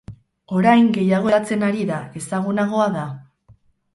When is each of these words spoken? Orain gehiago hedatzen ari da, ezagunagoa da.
Orain 0.59 0.87
gehiago 0.95 1.29
hedatzen 1.31 1.67
ari 1.67 1.85
da, 1.91 1.99
ezagunagoa 2.21 2.87
da. 2.99 3.07